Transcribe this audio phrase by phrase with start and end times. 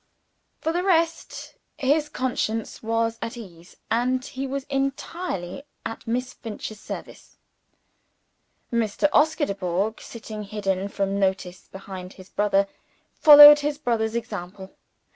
[0.61, 6.79] For the rest, his conscience was at ease; and he was entirely at Miss Finch's
[6.79, 7.37] service.
[8.73, 9.07] Mr.
[9.13, 12.67] Oscar Dubourg, sitting hidden from notice behind his brother,
[13.13, 14.75] followed his brother's example.